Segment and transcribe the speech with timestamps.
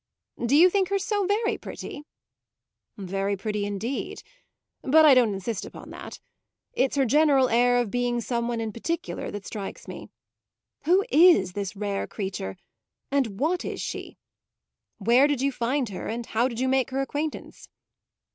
[0.43, 2.05] "Do you think her so very pretty?"
[2.97, 4.23] "Very pretty indeed;
[4.81, 6.19] but I don't insist upon that.
[6.73, 10.09] It's her general air of being some one in particular that strikes me.
[10.85, 12.57] Who is this rare creature,
[13.11, 14.17] and what is she?
[14.97, 17.69] Where did you find her, and how did you make her acquaintance?"